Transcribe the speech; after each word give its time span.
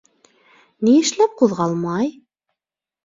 Ни 0.87 0.95
эшләп 1.01 1.37
ҡуҙғалмай? 1.43 2.11